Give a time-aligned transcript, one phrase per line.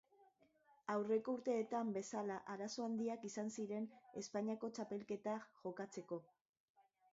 [0.93, 3.87] Aurreko urteetan bezala arazo handiak izan ziren
[4.23, 5.39] Espainiako Txapelketa
[5.69, 6.23] jokatzeko.